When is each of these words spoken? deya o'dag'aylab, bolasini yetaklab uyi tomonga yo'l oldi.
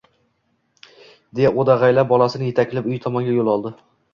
deya 1.39 1.53
o'dag'aylab, 1.65 2.09
bolasini 2.15 2.51
yetaklab 2.51 2.91
uyi 2.93 2.99
tomonga 3.07 3.37
yo'l 3.39 3.57
oldi. 3.59 3.75